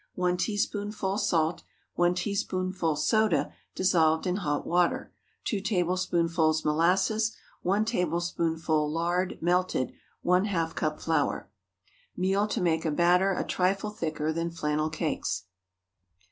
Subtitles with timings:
[0.15, 1.61] 1 teaspoonful salt.
[1.93, 5.13] 1 teaspoonful soda dissolved in hot water.
[5.43, 7.37] 2 tablespoonfuls molasses.
[7.61, 9.93] 1 tablespoonful lard, melted.
[10.25, 11.51] ½ cup flour.
[12.17, 15.43] Meal to make a batter a trifle thicker than flannel cakes.